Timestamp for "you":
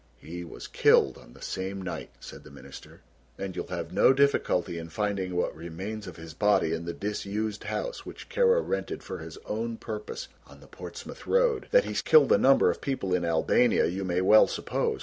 3.55-3.61, 13.85-14.03